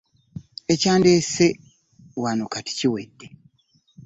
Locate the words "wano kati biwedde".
2.21-3.27